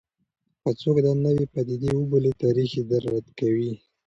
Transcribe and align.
که 0.61 0.69
څوک 0.81 0.97
دا 1.05 1.11
نوې 1.25 1.45
پدیده 1.53 1.89
وبولي، 1.95 2.31
تاریخ 2.43 2.69
یې 2.77 2.97
رد 3.05 3.27
کوي. 3.39 3.71